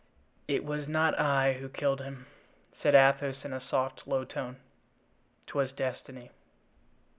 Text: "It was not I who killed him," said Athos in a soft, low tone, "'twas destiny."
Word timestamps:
"It 0.47 0.65
was 0.65 0.87
not 0.87 1.19
I 1.19 1.53
who 1.53 1.69
killed 1.69 2.01
him," 2.01 2.25
said 2.81 2.95
Athos 2.95 3.45
in 3.45 3.53
a 3.53 3.61
soft, 3.61 4.07
low 4.07 4.25
tone, 4.25 4.57
"'twas 5.45 5.71
destiny." 5.71 6.31